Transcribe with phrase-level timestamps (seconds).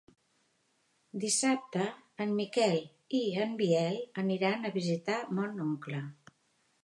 [1.23, 1.83] Dissabte
[2.25, 2.73] en Miquel
[3.19, 6.01] i en Biel aniran a visitar mon oncle.